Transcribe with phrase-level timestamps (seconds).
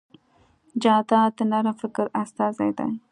[0.81, 2.89] جانداد د نرم فکر استازی دی.